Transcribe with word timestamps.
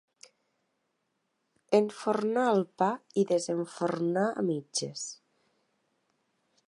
Enfornar 1.79 2.45
el 2.53 2.65
pa 2.83 2.89
i 3.25 3.29
desenfornar 3.33 4.27
a 4.43 4.47
mitges. 4.49 5.05